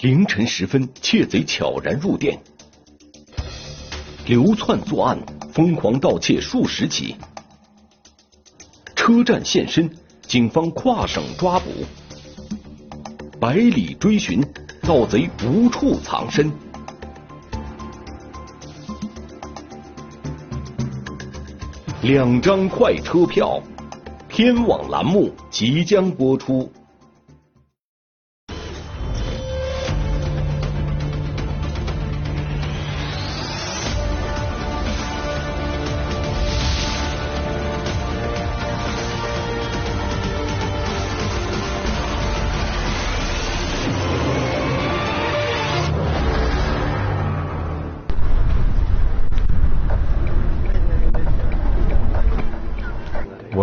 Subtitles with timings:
[0.00, 2.38] 凌晨时分，窃贼悄然入店，
[4.26, 5.18] 流窜作案，
[5.52, 7.16] 疯狂盗窃数十起。
[8.94, 9.90] 车站现身，
[10.22, 11.70] 警方跨省抓捕，
[13.40, 14.40] 百里追寻，
[14.82, 16.52] 盗贼无处藏身。
[22.02, 23.60] 两张快车票，
[24.28, 26.70] 天网栏目即将播出。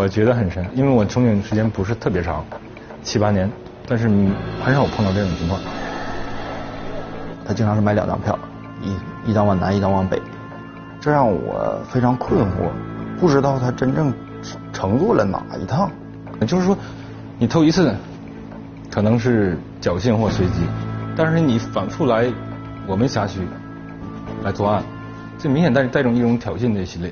[0.06, 2.46] 我觉得很深，因为我从警时间不是特别长，
[3.02, 3.50] 七八年，
[3.88, 4.08] 但是
[4.64, 5.60] 很少碰到这种情况。
[7.44, 8.38] 他经常是买两张票，
[8.84, 10.22] 一一张往南，一张往北，
[11.02, 12.70] 这让我非常困惑，
[13.20, 14.14] 不知道他真正
[14.72, 15.90] 乘坐了哪一趟。
[16.42, 16.78] 就是说，
[17.40, 17.92] 你偷一次，
[18.92, 20.68] 可能是侥幸或随机，
[21.16, 22.32] 但是你反复来
[22.86, 23.40] 我们辖区
[24.44, 24.84] 来作案，
[25.40, 27.12] 这明显带带着一种挑衅的心理。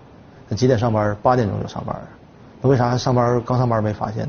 [0.55, 1.15] 几点上班？
[1.21, 1.95] 八点钟就上班。
[2.61, 4.27] 那为啥上班刚上班没发现？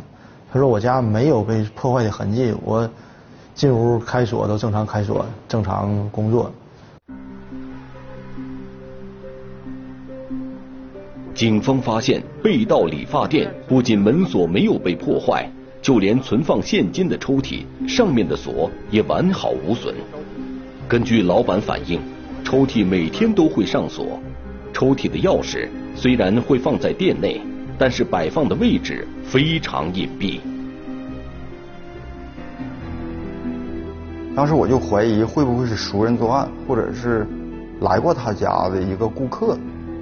[0.52, 2.88] 他说我家没有被破坏的痕迹，我
[3.54, 6.52] 进屋开锁都正常开锁，正常工作。
[11.34, 15.50] 警方发现被盗理发店不仅门锁没有被破坏，
[15.80, 19.94] 就连存放现金的抽屉上面的锁也完好无损。
[20.86, 22.00] 根据老板反映，
[22.44, 24.20] 抽屉每天都会上锁，
[24.72, 27.40] 抽屉的钥匙虽然会放在店内，
[27.78, 30.40] 但是摆放的位置非常隐蔽。
[34.34, 37.26] 当时我就怀疑会不会是熟人作案，或者是
[37.80, 39.58] 来过他家的一个顾客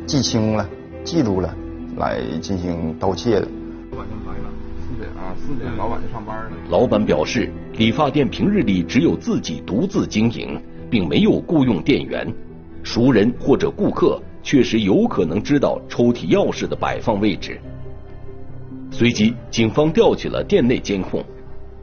[0.07, 0.69] 记清了。
[1.03, 1.55] 记住了，
[1.97, 3.49] 来进行盗窃的。
[3.91, 4.51] 老板就来了，
[4.87, 6.51] 四点啊，四点老板就上班了。
[6.69, 12.33] 老板表示，理发店平日里只有自己独自经营，并没有雇佣店员。
[12.83, 17.61] 熟人或者顾客确实有可能知道抽屉钥匙的摆放位置。
[18.91, 21.25] 随即，警方调取了店内监控，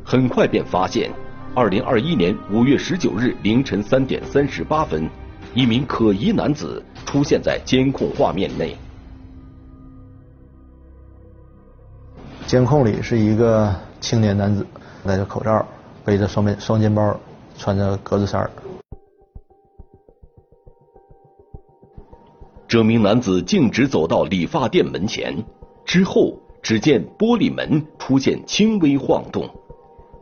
[0.04, 1.10] 很快便发现，
[1.56, 5.10] 二零二一年五月十九日凌晨三点三十八分，
[5.54, 8.76] 一名可疑男子出现在监控画面内。
[12.46, 14.66] 监控里是一个青年男子，
[15.06, 15.66] 戴着口罩，
[16.04, 17.18] 背着双面双肩包，
[17.58, 18.50] 穿着格子衫。
[22.68, 25.34] 这名男子径直走到理发店门前，
[25.86, 29.50] 之后只见玻璃门出现轻微晃动。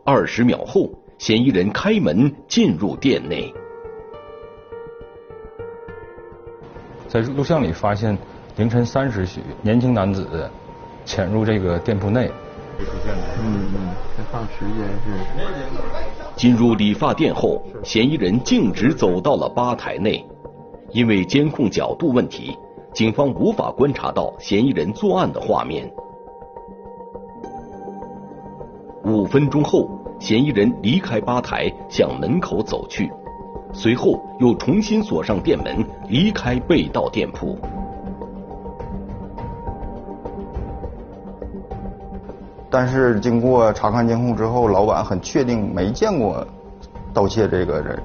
[0.03, 3.51] 二十秒后，嫌疑人开门进入店内。
[7.07, 8.15] 在录像里发现，
[8.57, 10.49] 凌晨三时许，年轻男子。
[11.03, 12.31] 潜入这个店铺内，
[12.79, 12.85] 嗯
[13.75, 13.95] 嗯，
[14.31, 16.35] 放时间是。
[16.35, 20.25] 进入理发店后，嫌疑人径直走到了吧台内。
[20.95, 22.57] 因为监控角度问题，
[22.93, 25.91] 警方无法观察到嫌疑人作案的画面。
[29.03, 29.89] 五分钟后，
[30.21, 33.11] 嫌疑人离开吧台，向门口走去，
[33.73, 37.57] 随后又重新锁上店门，离开被盗店铺。
[42.69, 46.47] 但是经过查看监控之后，老板很确定没见过
[47.13, 48.01] 盗窃这个人，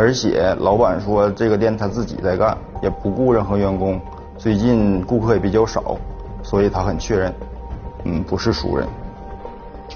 [0.00, 4.00] 而且老板说这个店他自己在干，也不雇任何员工，
[4.38, 5.94] 最近顾客也比较少，
[6.42, 7.34] 所以他很确认，
[8.04, 8.88] 嗯，不是熟人。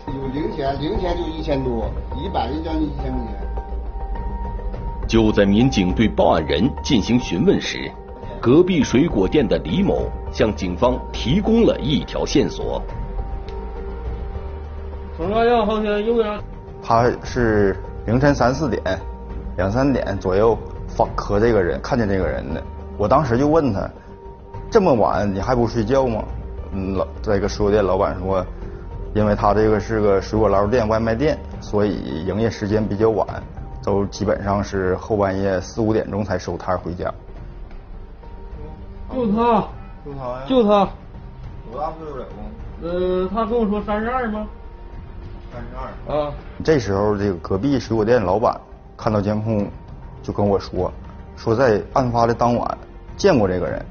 [0.09, 1.91] 有零钱，零钱就一千多，
[2.23, 3.49] 一百就将近一千块钱。
[5.09, 7.91] 就在民警对报案人进行询问时，
[8.43, 12.83] 隔壁水果店的李某向警方提供了一条线索。
[16.83, 17.75] 他是
[18.05, 18.83] 凌晨三四点、
[19.57, 20.59] 两三点左右
[20.89, 22.63] 发和这个人看见这个人的。
[22.97, 23.89] 我当时就问他，
[24.71, 26.25] 这么晚你还不睡觉吗？
[26.73, 28.45] 嗯，老这个水果店老板说，
[29.15, 33.27] 因为他这个是个水果捞店、外卖店，所以营业时间比较晚，
[33.83, 37.13] 都基本上是后半夜四五点钟才收摊回家。
[39.13, 39.69] 就他，
[40.05, 40.45] 就他呀？
[40.49, 40.89] 就他。
[41.71, 42.27] 多大岁数了？
[42.83, 44.47] 呃，他跟我说三十二吗？
[45.53, 46.17] 三十二。
[46.17, 46.33] 啊。
[46.65, 48.61] 这时候，这个隔壁水果店老板
[48.97, 49.67] 看到监控，
[50.23, 50.93] 就跟我说，
[51.37, 52.79] 说在案发的当晚
[53.17, 53.85] 见过这个人，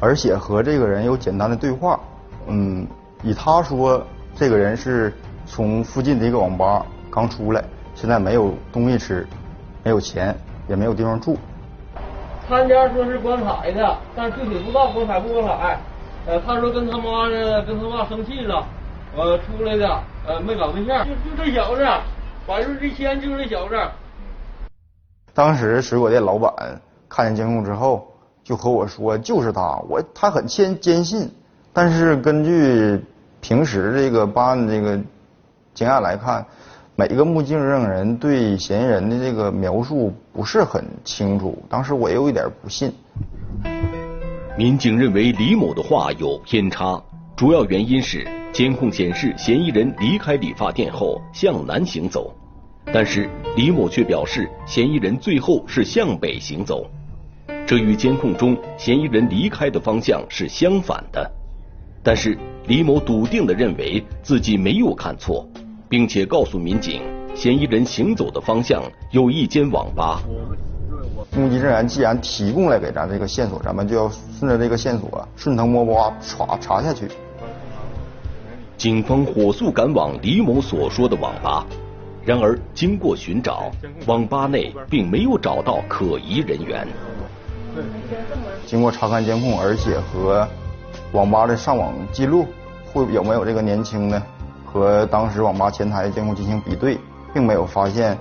[0.00, 1.98] 而且和这个人有简单的对话。
[2.46, 2.86] 嗯，
[3.22, 4.02] 以他说，
[4.34, 5.12] 这个人是
[5.46, 7.62] 从附近的一个网吧刚出来，
[7.94, 9.26] 现在没有东西吃，
[9.82, 10.34] 没有钱，
[10.68, 11.36] 也没有地方住。
[12.48, 15.78] 他家说是观海的，但具体不知道观海不观海。
[16.26, 18.64] 呃，他说跟他妈呢，跟他爸生气了，
[19.16, 19.88] 呃，出来的，
[20.26, 21.86] 呃，没搞对象，就就这小子，
[22.50, 23.76] 反正这钱就是这小子。
[25.32, 26.52] 当时水果店老板
[27.08, 28.12] 看见监控之后，
[28.42, 31.30] 就和我说就是他，我他很坚坚信，
[31.72, 33.00] 但是根据
[33.40, 34.98] 平时这个办案这个
[35.74, 36.44] 经验来看，
[36.96, 42.92] 每个目击证人对嫌疑人的这个描述不是很清楚，当时我也有一点不信。
[44.58, 47.00] 民警认为李某的话有偏差，
[47.36, 52.34] 主要原因是监控显示嫌疑人离开理发店后向南行走，
[52.92, 56.86] 但是李某却表示嫌疑人最后是向北行走，
[57.66, 61.30] 这与监控中嫌疑人离开的方向是相反的。
[62.02, 65.46] 但是李某笃定的认为自己没有看错，
[65.88, 67.02] 并且告诉民警，
[67.34, 68.82] 嫌疑人行走的方向
[69.12, 70.22] 有一间网吧。
[71.36, 77.06] 目击证人既然提供了给咱这个线索，咱们就要顺着这个线索顺藤摸瓜查查下去。
[78.76, 81.66] 警方火速赶往李某所说的网吧，
[82.24, 83.70] 然而经过寻找，
[84.06, 86.86] 网吧内并没有找到可疑人员。
[88.66, 90.46] 经过查看监控，而且和
[91.12, 92.46] 网吧的上网记录，
[92.92, 94.22] 会有没有这个年轻的？
[94.64, 96.98] 和当时网吧前台的监控进行比对，
[97.32, 98.16] 并没有发现。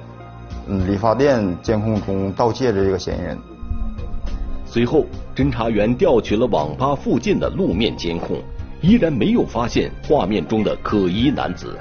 [0.67, 3.37] 嗯，理发店监控中盗窃的这个嫌疑人。
[4.65, 5.05] 随后，
[5.35, 8.37] 侦查员调取了网吧附近的路面监控，
[8.81, 11.77] 依然没有发现画面中的可疑男子。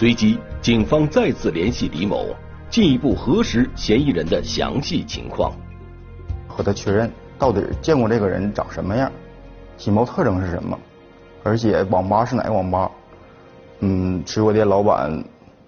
[0.00, 2.34] 随即，警方再次联系李某，
[2.70, 5.52] 进一步核实嫌疑人的详细情况，
[6.48, 9.12] 和他确认到底见过这个人长什么样，
[9.76, 10.78] 体貌特征是什么，
[11.42, 12.90] 而且网吧是哪个网吧？
[13.80, 15.22] 嗯，水果店老板。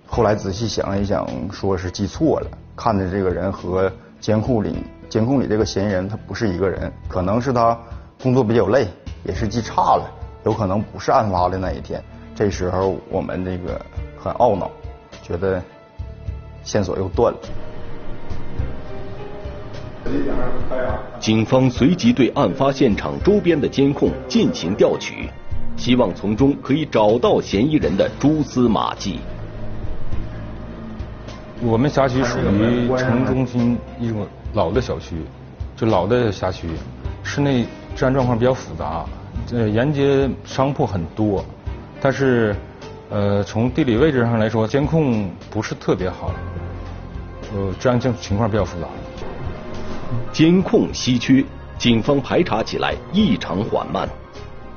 [0.07, 4.79] 后来仔细想了一想，说是记错了，看的这个人和监控里
[5.11, 7.79] 监控里这个嫌疑人他不是一个人，可能是他
[8.23, 8.89] 工作比较累，
[9.25, 10.11] 也是记差了，
[10.47, 12.03] 有可能不是案发的那一天。
[12.35, 13.79] 这时候我们这个
[14.23, 14.71] 很懊恼，
[15.21, 15.61] 觉得
[16.63, 17.39] 线索又断了。
[21.19, 25.29] 警方随即对案发现场周边的监控进行调取，
[25.77, 29.19] 希望从中可以找到嫌疑人的蛛丝马迹。
[31.65, 35.17] 我们辖区属于城中心一种老的小区，
[35.77, 36.69] 就老的辖区，
[37.23, 37.65] 室内
[37.95, 39.05] 治安状况比较复杂，
[39.53, 41.45] 呃，沿街商铺很多，
[42.01, 42.55] 但是
[43.13, 46.33] 呃，从地理位置上来说，监控不是特别好，
[47.55, 48.89] 呃，治安情情况比较复杂。
[50.33, 51.45] 监控稀缺，
[51.77, 54.09] 警方排查起来异常缓慢。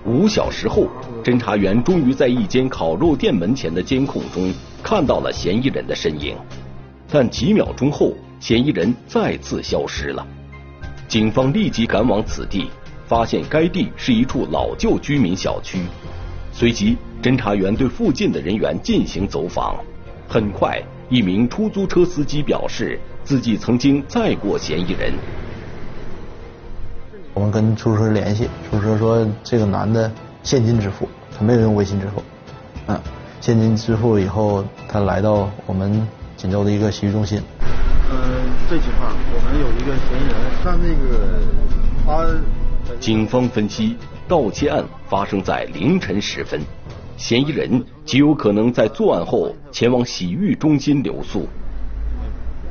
[0.03, 0.89] 五小时后，
[1.23, 6.35] 侦查员终于在一间烤肉店门前的监控中看到了嫌疑人的身影。
[7.09, 10.27] 但几秒钟后，嫌疑人再次消失了。
[11.07, 12.69] 警方立即赶往此地，
[13.07, 15.79] 发现该地是一处老旧居民小区。
[16.57, 19.75] 随即，侦查员对附近的人员进行走访。
[20.25, 25.11] 很快，一名出租车司机表示自己曾经载过嫌疑人。
[27.33, 30.09] 我们跟出租车联系，出租车说这个男的
[30.43, 32.23] 现金支付，他没有用微信支付。
[32.87, 32.97] 嗯，
[33.41, 36.07] 现金支付以后，他来到我们。
[36.37, 37.41] 锦州的一个洗浴中心。
[38.11, 38.17] 嗯，
[38.69, 41.39] 这情况我们有一个嫌疑人，但那个
[42.05, 42.95] 他。
[42.99, 43.95] 警方分析，
[44.27, 46.59] 盗窃案发生在凌晨时分，
[47.15, 51.47] 嫌疑人极有可能在作案后前往洗浴中心留宿。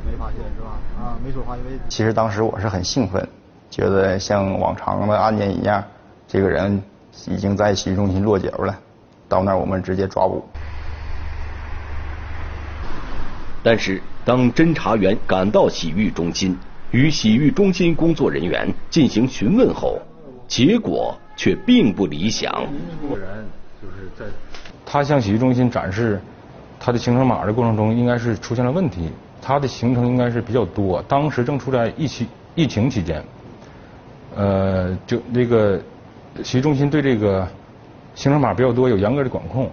[0.05, 0.77] 没发现是吧？
[0.99, 3.25] 啊，没说话，因为其实当时我是很兴奋，
[3.69, 5.81] 觉得像往常的案件一样，
[6.27, 6.83] 这个人
[7.27, 8.77] 已经在洗浴中心落脚了，
[9.29, 10.43] 到那儿我们直接抓捕。
[13.63, 16.55] 但是，当侦查员赶到洗浴中心，
[16.91, 19.99] 与洗浴中心工作人员进行询问后，
[20.47, 22.51] 结果却并不理想。
[23.81, 24.25] 就是在
[24.85, 26.19] 他向洗浴中心展示
[26.79, 29.09] 他的行程码的过程中应该是出现了问题，
[29.41, 33.23] 他的行程应该是比较多，当时正处在疫情疫情期间，
[34.35, 35.81] 呃，就那个
[36.43, 37.47] 洗浴中心对这个
[38.13, 39.69] 行程码比较多，有严格的管控，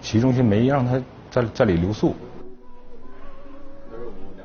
[0.00, 2.14] 洗浴中心没让他在在里留宿。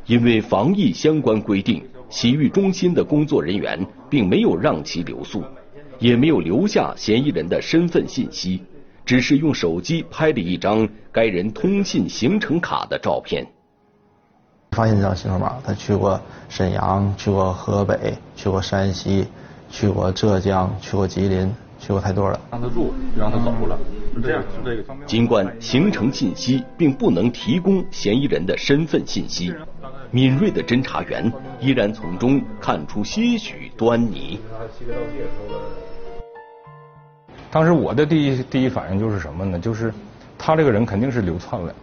[0.06, 5.44] 因为防疫相关规定，洗浴中心的工作人员并没有让其留宿，
[6.00, 8.64] 也没有留下嫌疑人的身份信息。
[9.06, 13.48] 只是用手机拍了一张该人通信行程卡的照片。
[14.72, 19.26] 发现这张行程码，他去过沈阳，去过河北，去过山西，
[19.70, 21.50] 去过浙江，去过吉林，
[21.80, 22.38] 去过太多了。
[22.52, 23.80] 让他住，就让他走了，
[24.14, 25.06] 是这样，是这个。
[25.06, 29.54] 尽管行程信息并不能提供嫌疑人的身份信息，
[30.12, 34.40] 敏锐的侦查员依然从中看出些许端倪。
[37.52, 39.58] 当时我的第一第一反应就是什么呢？
[39.60, 39.94] 就是
[40.38, 41.74] 他这个人肯定是流窜了。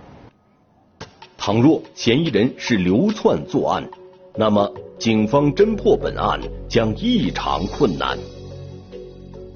[1.36, 3.86] 倘若嫌疑人是流窜作案，
[4.34, 8.16] 那么警方侦破本案将异常困难。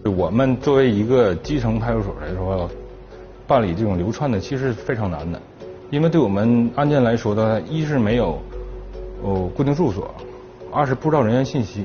[0.04, 2.68] 我们作为一个基层派出所来说，
[3.46, 5.40] 办理这种流窜的其实非常难的，
[5.90, 8.38] 因为对我们案件来说的，一是没有
[9.22, 10.14] 哦固定住所，
[10.72, 11.84] 二是不知道人员信息，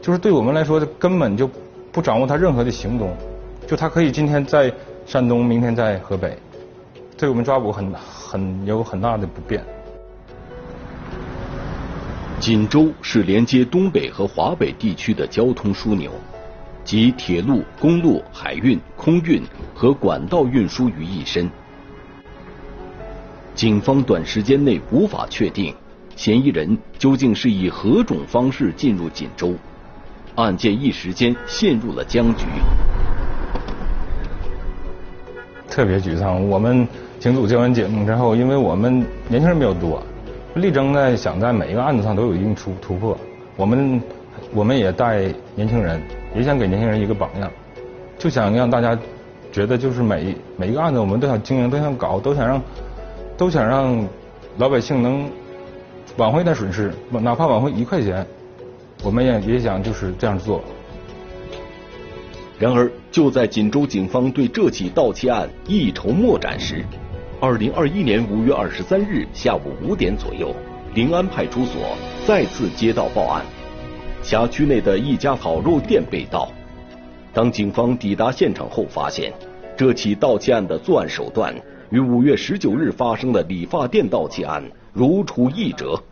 [0.00, 1.50] 就是对我们来说根本就
[1.90, 3.14] 不掌握他任何的行踪。
[3.66, 4.72] 就他可以今天在
[5.04, 6.38] 山东，明天在河北，
[7.18, 9.62] 对我们抓捕很很有很大的不便。
[12.40, 16.12] 锦州是连接东北和华北地区的交通枢纽，
[16.84, 19.42] 集铁路、公路、海运、空运
[19.74, 21.50] 和管道运输于一身。
[23.54, 25.74] 警方短时间内无法确定
[26.18, 29.54] 嫌疑人究竟是以何种方式进入锦州，
[30.34, 32.44] 案件一时间陷入了僵局。
[35.70, 36.48] 特别沮丧。
[36.48, 36.88] 我们
[37.20, 40.02] 警组接完解梦之后，因为我们年轻人比较多，
[40.56, 43.16] 力争呢想在每一个案子上都有一定突突破。
[43.54, 44.02] 我们
[44.52, 45.22] 我们也带
[45.54, 46.02] 年轻人，
[46.34, 47.48] 也想给年轻人一个榜样，
[48.18, 48.98] 就想让大家
[49.52, 52.60] 觉得就是每每一个案子我们都想经营，都想搞，都想让
[53.36, 54.04] 都想让
[54.56, 55.30] 老百姓能
[56.18, 58.26] 挽回点损失，哪怕挽回一块钱，
[59.04, 60.60] 我们也也想就是这样做。
[62.58, 66.84] 然而，就在锦州警方对这起盗窃案一筹莫展时，
[67.40, 70.52] 二零二一年五月二十三日下午五点左右，
[70.92, 71.96] 临安派出所
[72.26, 73.44] 再次接到报案，
[74.20, 76.50] 辖区内的一家烤肉店被盗。
[77.32, 79.32] 当警方抵达现场后，发现
[79.76, 81.54] 这起盗窃案的作案手段
[81.90, 84.60] 与五月十九日发生的理发店盗窃案
[84.92, 86.02] 如出一辙。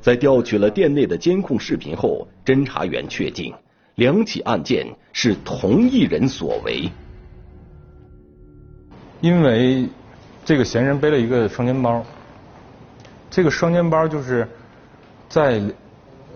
[0.00, 3.54] 在调取了店内的监控视频后，侦查员确定。
[3.94, 6.90] 两起案件是同一人所为，
[9.20, 9.86] 因为
[10.44, 12.02] 这个嫌疑人背了一个双肩包，
[13.30, 14.48] 这个双肩包就是
[15.28, 15.62] 在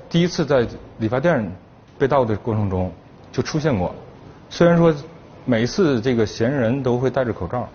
[0.09, 0.65] 第一次在
[0.99, 1.51] 理发店
[1.99, 2.93] 被盗的过程中
[3.33, 3.93] 就出现过。
[4.49, 4.95] 虽然说
[5.45, 7.69] 每次这个嫌疑人都会戴着口罩，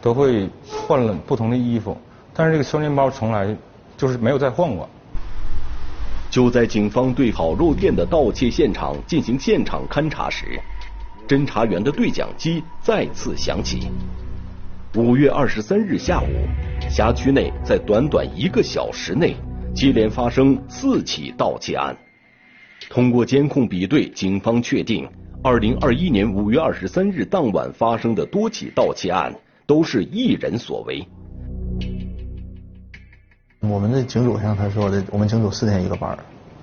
[0.00, 1.96] 都会换了不同的衣服，
[2.38, 3.52] 但是这个双肩包从来
[3.96, 4.88] 就是没有再换过。
[6.30, 10.60] 就在警方对烤肉店的盗窃现场进行现场勘查时，
[11.26, 13.88] 侦查员的对讲机再次响起。
[14.94, 16.28] 五月二十三日下午，
[16.88, 19.34] 辖区内在短短一个小时内
[19.74, 21.96] 接连发生四起盗窃案。
[22.88, 25.08] 通过监控比对，警方确定，
[25.42, 29.34] 二零二一年五月二十三日当晚发生的多起盗窃案
[29.66, 31.04] 都是一人所为。
[33.68, 36.16] 我们的警组像他说的，我们警组四天一个班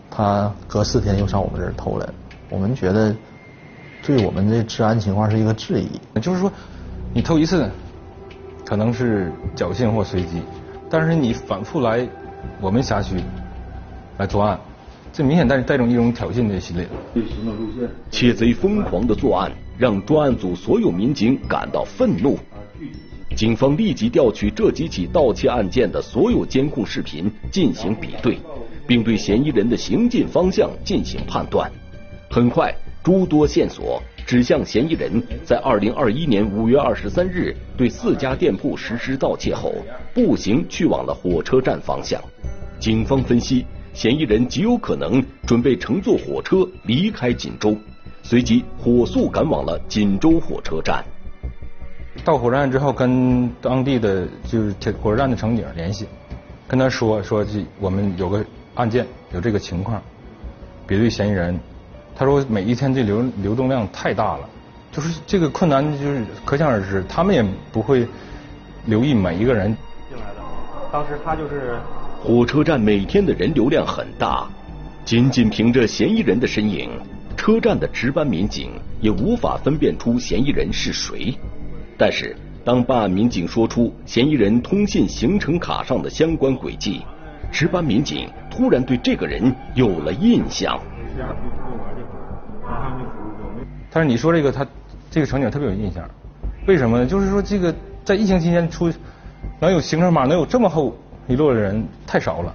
[0.10, 2.08] 他隔四天又上我们这儿偷来，
[2.50, 3.16] 我们觉得
[4.02, 6.20] 对我们的治安情况是一个质疑。
[6.20, 6.52] 就是说，
[7.14, 7.70] 你偷一次
[8.66, 10.42] 可能是侥幸或随机，
[10.90, 12.08] 但是你反复来
[12.62, 13.22] 我们辖区
[14.18, 14.60] 来作案，
[15.12, 16.88] 这明显带带种一种挑衅的心理。
[18.10, 22.40] 窃贼疯狂的作案，让专案组所有民警感到愤怒。
[23.36, 28.38] 警方立即调取这几起盗窃案件的所有监控视频进行比对，
[28.88, 31.70] 并对嫌疑人的行进方向进行判断。
[32.30, 32.74] 很快，
[33.04, 39.74] 诸多线索指向嫌疑人在二零二一年五月二十三日对四家店铺实施盗窃后，
[40.14, 42.22] 步行去往了火车站方向。
[42.80, 47.76] 警方分析，嫌疑人极有可能准备乘坐火车离开锦州，
[48.24, 51.04] 随即火速赶往了锦州火车站。
[52.24, 56.08] 到火车站之后，跟当地的就是铁火车站的乘警联系，
[56.68, 58.44] 跟他说说这我们有个
[58.76, 60.02] 案件，有这个情况，
[60.88, 61.60] 比对嫌疑人。
[62.16, 64.50] 他说每一天这流流动量太大了，
[64.92, 68.08] 就是这个困难就是可想而知，他们也不会
[68.86, 69.76] 留意每一个人
[70.10, 70.42] 进来的。
[70.92, 71.78] 当时他就是
[72.24, 74.48] 火车站每天的人流量很大，
[75.04, 76.90] 仅仅凭着嫌疑人的身影，
[77.36, 81.38] 车站的值班民警也无法分辨出嫌疑人是谁。
[81.98, 87.02] 但是，当办案民警说出嫌疑人通信行程卡上的相关轨迹，
[87.52, 90.78] 值班民警突然对这个人有了印象。
[93.90, 94.68] 但是你说这个他
[95.10, 96.04] 这个乘警特别有印象，
[96.68, 97.06] 为什么呢？
[97.06, 97.74] 就是说这个
[98.04, 98.92] 在疫情期间出
[99.60, 100.98] 能有行程码能有这么厚
[101.28, 102.54] 一摞的人太少了。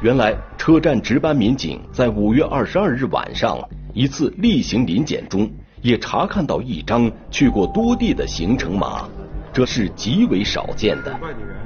[0.00, 3.58] 原来车站值班民警在五月二十二日晚上
[3.98, 5.50] 一次例行临检中，
[5.82, 9.08] 也查看到一张去过多地的行程码，
[9.52, 11.10] 这是极为少见的。
[11.14, 11.56] 外地人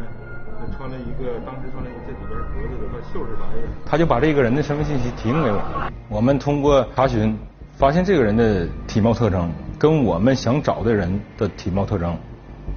[0.74, 7.36] 穿了一个，当时穿了一个这里边格子的个袖式白的，他就把这个人的身份信息提供给我们，我们通过查询
[7.76, 12.16] 发现这个人的体貌特征跟我们想找的人的体貌特征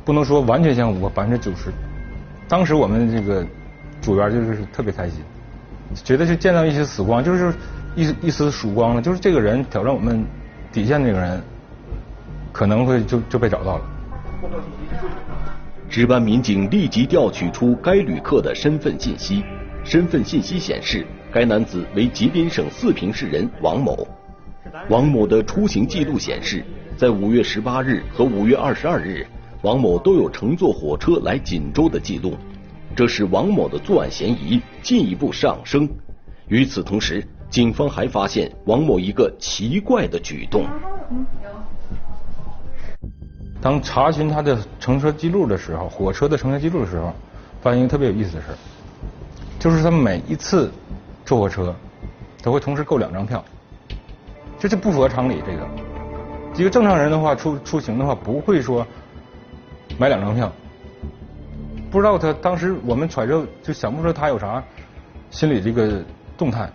[0.03, 1.71] 不能说完全相符，百分之九十。
[2.49, 3.47] 当时我们这个
[4.01, 5.23] 组员就是特别开心。
[6.03, 7.53] 觉得就见到一些死光，就是
[7.95, 9.01] 一一丝曙光了。
[9.01, 10.25] 就是这个人挑战我们
[10.71, 11.41] 底线，那个人
[12.51, 13.85] 可能会就就被找到了。
[15.89, 19.43] 值班民警立即调取出该旅客的身份信息，
[19.83, 24.07] 身份信息显示，该男子为吉林省四平市人王某。
[24.89, 26.63] 王某的出行记录显示，
[26.97, 29.25] 在五月十八日和五月二十二日，
[29.61, 32.35] 王某都有乘坐火车来锦州的记录。
[32.95, 35.87] 这使王某的作案嫌疑进一步上升。
[36.47, 40.65] 与此同时，警方还发现王某一个奇怪的举动。
[43.61, 47.13] 当查询他的乘车记录的时候，火车的乘车记录的时候，
[47.61, 48.47] 发现一个特别有意思的事
[49.59, 50.71] 就是他每一次
[51.25, 51.73] 坐火车
[52.43, 53.43] 都会同时购两张票，
[54.59, 55.41] 这就不符合常理。
[55.45, 55.67] 这个
[56.55, 58.85] 一个正常人的话出出行的话不会说
[59.97, 60.51] 买两张票。
[61.89, 64.61] 不知道他当时我们揣测就想不出他有啥
[65.31, 66.03] 心理这个
[66.37, 66.69] 动态，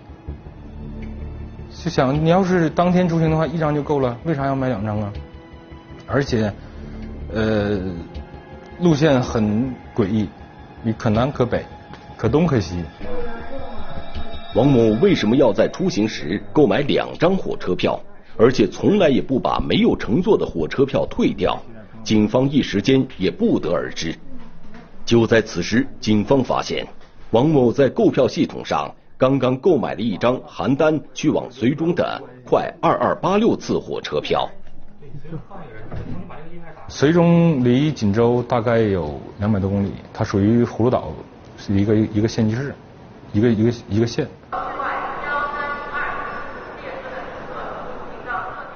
[1.82, 5.10] 就想你要是当天出行的话，一张就够了，为啥要买两张啊？
[6.06, 6.52] 而且
[7.32, 7.80] 呃
[8.80, 10.28] 路线很诡异，
[10.82, 11.64] 你可南可北，
[12.18, 12.84] 可东可西。
[14.54, 17.98] 王某为什么要在出行时购买两张火车票，
[18.36, 21.58] 而且从来也不把没有乘坐的火车票退掉？
[22.04, 24.14] 警方一时间也不得而知。
[25.06, 26.86] 就在此时，警方发现
[27.30, 34.48] 王某在购票系统上刚刚购买了一张邯郸去往绥中的快二二八六次火车票。
[36.88, 41.12] 绥中离锦州大概有两百多公里，它属于葫芦岛
[41.58, 42.74] 是一个一个县级市，
[43.34, 44.26] 一个一个一个县。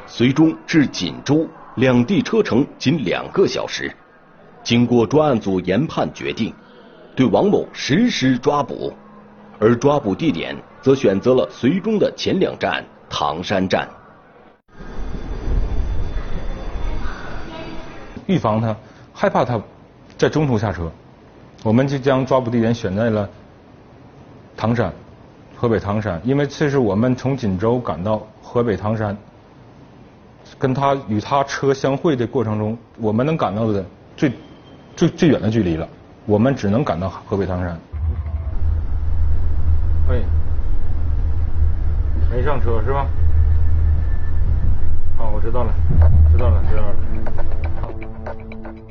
[0.07, 3.91] 绥中至锦州两地车程仅两个小时。
[4.63, 6.53] 经过专案组研判决定，
[7.17, 8.93] 对王某实施抓捕，
[9.59, 13.89] 而抓捕地点则选择了绥中的前两站唐山站。
[18.27, 18.75] 预防他
[19.13, 19.61] 害怕他
[20.17, 20.91] 在中途下车，
[21.63, 23.29] 我们就将抓捕地点选在了
[24.57, 24.93] 唐山，
[25.57, 29.17] 河北唐山，因为这是我们从锦州赶到河北唐山，
[30.59, 33.85] 跟他与他车相会的过程中，我们能赶到的
[34.17, 34.33] 最。
[34.97, 35.89] 最最远的距离了，
[36.25, 37.77] 我们只能赶到河北唐山。
[40.09, 40.23] 喂，
[42.31, 43.07] 没上车是吧？
[45.17, 45.73] 好，我知道了，
[46.31, 46.95] 知道了，知道了。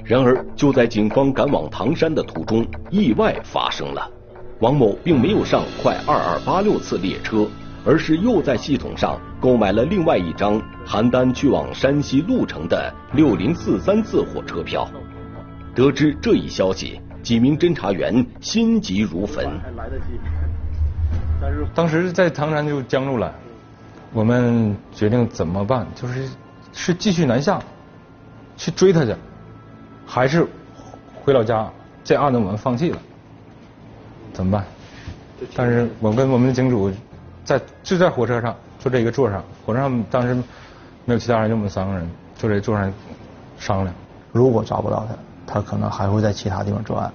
[0.05, 4.09] 然而，就在警方赶往唐山的途中，意外发生了。
[4.59, 7.47] 王某并没有上快二二八六次列车，
[7.85, 9.83] 而是又在系统上购买了。
[9.85, 14.89] 另外一张邯郸去往山西潞城的六零四三次火车票。
[15.75, 19.45] 得知这一消息，几名侦查员心急如焚。
[19.59, 20.05] 还来得及
[21.73, 23.33] 当时在唐山就僵住了，
[24.13, 25.85] 我们决定怎么办？
[25.95, 26.29] 就是
[26.71, 27.59] 是继续南下
[28.57, 29.15] 去追他去，
[30.05, 30.47] 还是
[31.23, 31.71] 回老家？
[32.03, 32.97] 这案子我们放弃了，
[34.33, 34.65] 怎么办？
[35.55, 36.91] 但是我跟我们的警主
[37.43, 40.33] 在就在火车上，就这一个座上，火车上当时
[41.05, 42.91] 没有其他人，就我们三个人坐这座上
[43.57, 43.95] 商量。
[44.31, 45.15] 如果抓不到他。
[45.45, 47.13] 他可能还会在其他地方作案，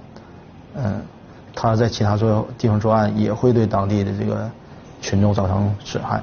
[0.75, 1.01] 嗯，
[1.55, 4.49] 他在其他作地方作案也会对当地的这个
[5.01, 6.21] 群众造成损害，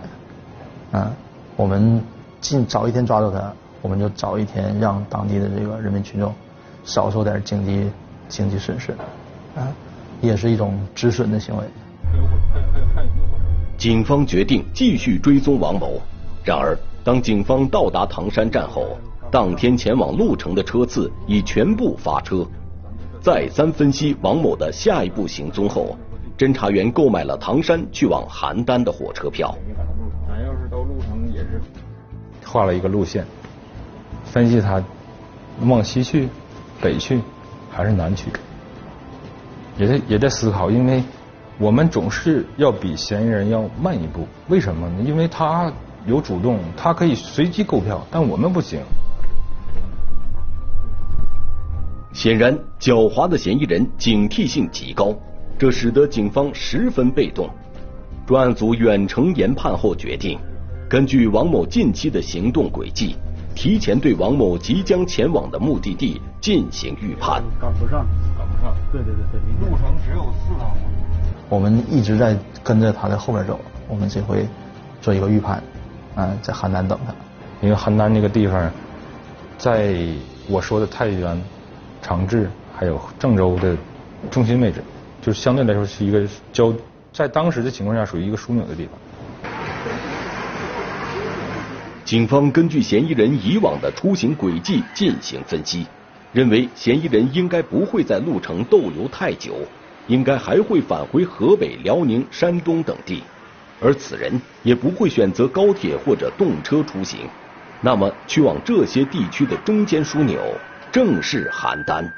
[0.93, 1.11] 嗯，
[1.57, 2.03] 我们
[2.41, 6.33] 尽早一天抓住他，我们就早一天让当地的这个人民群众
[6.85, 7.91] 少受点经济
[8.29, 8.93] 经济损失，
[9.57, 9.67] 啊，
[10.21, 11.65] 也是一种止损的行为。
[13.77, 16.01] 警方决定继续追踪王某，
[16.45, 18.97] 然而当警方到达唐山站后。
[19.29, 22.47] 当天前往鹿城的车次已全部发车。
[23.27, 25.97] 再三分析王某的下一步行踪后，
[26.39, 29.53] 侦查员购买了唐山去往邯郸的火车票。
[30.29, 31.61] 咱要是到鹿城也是
[32.45, 33.27] 画了一个路线，
[34.25, 34.81] 分析他
[35.63, 36.29] 往西去、
[36.81, 37.21] 北去
[37.69, 38.31] 还是南去，
[39.77, 41.03] 也在也在思考，因为
[41.59, 45.03] 我们总是要比嫌疑人要慢一步，为什么呢？
[45.05, 45.73] 因为他
[46.07, 48.79] 有主动，他可以随机购票，但我们不行。
[52.17, 55.15] 显然，狡猾的嫌疑人警惕性极高，
[55.59, 57.47] 这使得警方十分被动。
[58.27, 60.39] 专案组远程研判后决定，
[60.89, 63.17] 根据王某近期的行动轨迹，
[63.55, 67.43] 提前对王某即将前往的目的地进行预判。
[67.61, 68.07] 赶不上，
[68.39, 68.75] 赶不上。
[68.91, 70.75] 对对对对，路程只有四趟。
[71.51, 74.49] 我们一直在跟着他的后边走，我们这回
[75.03, 75.63] 做一个预判，
[76.15, 77.15] 嗯，在邯郸等他。
[77.61, 78.73] 因为邯郸那个地方，
[79.59, 79.95] 在
[80.49, 81.39] 我说的太原。
[82.07, 83.77] 长治还有郑州的
[84.31, 84.81] 中心位置，
[85.21, 86.73] 就是相对来说是一个交，
[87.13, 88.93] 在当时的情况下属于一个枢纽的地方。
[92.05, 95.85] 警方根据嫌疑人以往的出行轨迹进行分析，
[96.33, 99.57] 认为嫌疑人应该不会在鹿城逗留太久，
[100.07, 103.25] 应该还会返回河北、辽宁、山东等地，
[103.81, 107.29] 而此人也不会选择高铁或者动车出行，
[107.81, 110.41] 那么去往这些地区的中间枢纽。
[110.93, 112.11] 正是邯郸，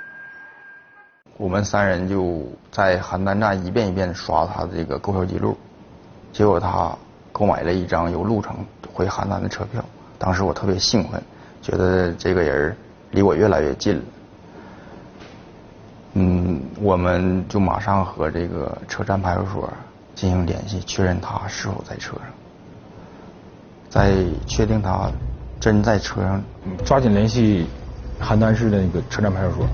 [1.37, 5.57] 我们三人就在邯郸站一遍一遍刷他的这个购票记录，
[6.33, 6.97] 结果他
[7.33, 8.57] 购买了一张由鹿城
[8.93, 9.85] 回邯郸的车票。
[10.19, 11.21] 当时我特别兴奋，
[11.61, 12.77] 觉得这个人
[13.11, 14.03] 离我越来越近了。
[16.15, 19.73] 嗯，我们就马上和这个车站派出所
[20.15, 22.25] 进行联系，确认他是否在车上。
[23.89, 25.11] 在确定他
[25.59, 26.43] 真在车上，
[26.85, 27.67] 抓紧联系。
[28.21, 29.67] 邯郸市的那个车站派出所，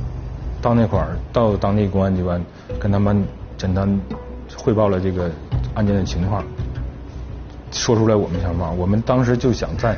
[0.63, 2.43] 到那块儿，到当地公安机关，
[2.79, 3.25] 跟他们
[3.57, 4.01] 简单
[4.57, 5.31] 汇报了这个
[5.75, 6.45] 案件的情况，
[7.73, 8.71] 说出来我们想法。
[8.71, 9.97] 我们当时就想在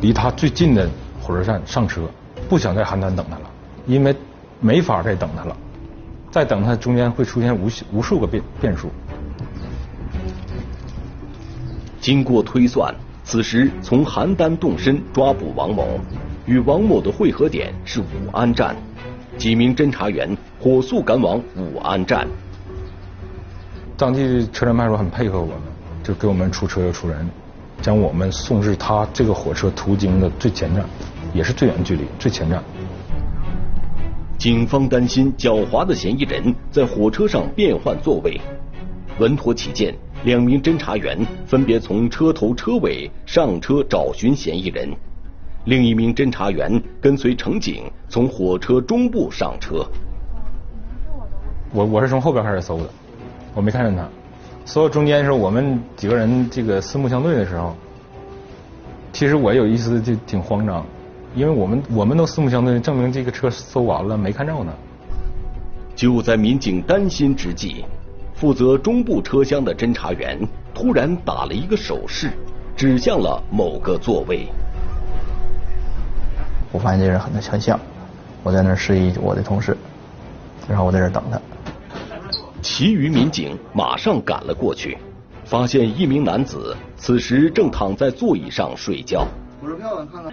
[0.00, 0.88] 离他最近的
[1.22, 2.02] 火车站上车，
[2.48, 3.50] 不想在邯郸等他了，
[3.86, 4.14] 因为
[4.60, 5.56] 没法再等他了，
[6.30, 8.90] 再等他中间会出现无无数个变变数。
[12.00, 12.92] 经过推算，
[13.24, 16.00] 此时从邯郸动身抓捕王某。
[16.46, 18.76] 与王某的会合点是武安站，
[19.38, 22.26] 几名侦查员火速赶往武安站。
[23.96, 25.56] 当地车站派出所很配合我们，
[26.02, 27.28] 就给我们出车又出人，
[27.80, 30.84] 将我们送至他这个火车途经的最前站，
[31.32, 32.62] 也是最远距离最前站。
[34.36, 38.40] 警方担心狡猾的嫌疑人在火车上变换座位，
[39.20, 44.90] 稳妥起见，两名侦查员分别从车头车尾上车找寻嫌疑人。
[45.64, 49.86] 另一名侦查员跟随乘警从火车中部上车。
[51.72, 52.90] 我我是从后边开始搜的，
[53.54, 54.08] 我没看见他。
[54.64, 57.76] 搜到中间的时候，我们几个人这个四目相对的时候，
[59.12, 60.84] 其实我有一丝就挺慌张，
[61.34, 64.72] 因为我们我们都四目相对，证明这个车搜完了没看着呢。
[65.94, 67.84] 就在民警担心之际，
[68.34, 70.38] 负责中部车厢的侦查员
[70.74, 72.32] 突然打了一个手势，
[72.76, 74.48] 指向了某个座位。
[76.72, 77.78] 我发现这人很很像，
[78.42, 79.76] 我在那儿示意我的同事，
[80.66, 81.38] 然后我在这儿等他。
[82.62, 84.96] 其余民警马上赶了过去，
[85.44, 89.26] 发现一名男子此时正躺在座椅上睡觉。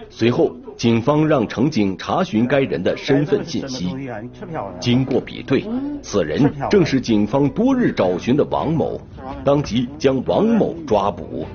[0.08, 3.94] 随后，警方让乘警查询该人的身份信息。
[4.80, 5.64] 经过比对，
[6.02, 9.00] 此人正是警方多日找寻的王某，
[9.44, 11.46] 当即将王某抓捕。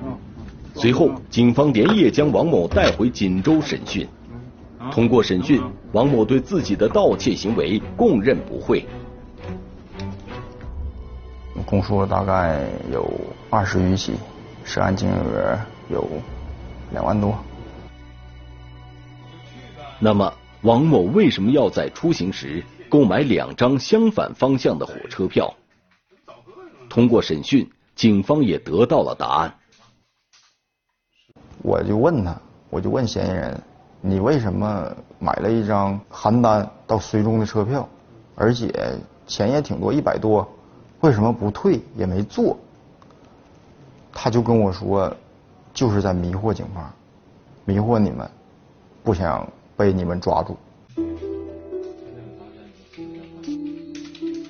[0.74, 4.06] 随后，警方连夜将王某带回锦州审讯。
[4.92, 5.62] 通过审讯，
[5.92, 8.86] 王某对自己的盗窃行为供认不讳。
[11.64, 13.10] 供述了大概有
[13.50, 14.14] 二十余起，
[14.64, 15.58] 涉案金额
[15.88, 16.06] 有
[16.92, 17.36] 两万多。
[19.98, 25.54] 那么，王某为什么要在出行时购买两张相反方向的火车票？
[26.88, 29.54] 通过审讯，警方也得到了答案。
[31.62, 33.60] 我就问他，我就问嫌疑人。
[34.00, 37.88] 你为什么买了一张邯郸到绥中的车票，
[38.34, 38.72] 而且
[39.26, 40.46] 钱也挺多，一百多，
[41.00, 42.56] 为什么不退也没坐？
[44.12, 45.12] 他就跟我说，
[45.74, 46.92] 就是在迷惑警方，
[47.64, 48.30] 迷惑你们，
[49.02, 50.56] 不想被你们抓住。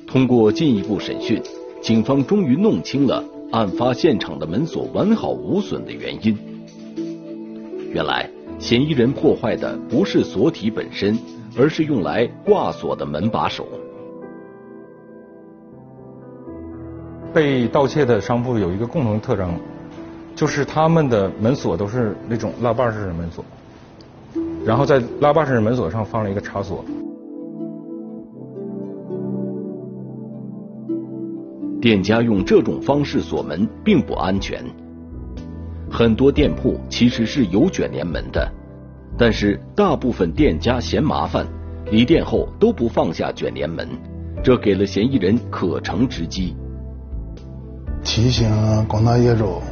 [0.06, 1.42] 通过进一步审讯，
[1.82, 6.36] 警方终于弄清了案发现场的门锁完好无损的原因。
[7.92, 8.35] 原来。
[8.58, 11.18] 嫌疑人破坏的不是锁体本身，
[11.58, 13.66] 而是用来挂锁的门把手。
[17.32, 19.50] 被盗窃的商铺有一个共同的特征，
[20.34, 23.44] 就是他们的门锁都是那种拉把式的门锁，
[24.64, 26.82] 然后在拉把式门锁上放了一个插锁。
[31.78, 34.64] 店家用这种方式锁门并不安全。
[35.90, 38.50] 很多店铺其实是有卷帘门的，
[39.16, 41.46] 但是大部分店家嫌麻烦，
[41.90, 43.88] 离店后都不放下卷帘门，
[44.42, 46.56] 这给了嫌疑人可乘之机。
[48.02, 48.48] 提醒
[48.86, 49.62] 广大业主，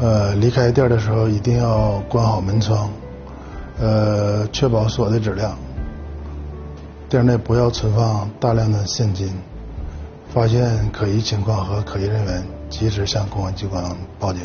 [0.00, 2.88] 呃，离开店的时候一定要关好门窗，
[3.78, 5.56] 呃，确保锁的质量。
[7.08, 9.32] 店内不要存放大量的现金，
[10.28, 13.84] 发现可疑情况和可疑人员，及时向公安机关
[14.18, 14.42] 报警。